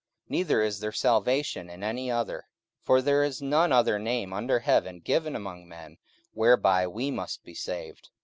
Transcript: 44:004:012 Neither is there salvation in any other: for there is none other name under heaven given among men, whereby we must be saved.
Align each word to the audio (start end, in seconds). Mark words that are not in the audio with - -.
44:004:012 0.29 0.29
Neither 0.31 0.61
is 0.63 0.79
there 0.79 0.91
salvation 0.91 1.69
in 1.69 1.83
any 1.83 2.09
other: 2.09 2.47
for 2.81 3.03
there 3.03 3.23
is 3.23 3.39
none 3.39 3.71
other 3.71 3.99
name 3.99 4.33
under 4.33 4.57
heaven 4.61 4.99
given 4.99 5.35
among 5.35 5.67
men, 5.67 5.97
whereby 6.33 6.87
we 6.87 7.11
must 7.11 7.43
be 7.43 7.53
saved. 7.53 8.09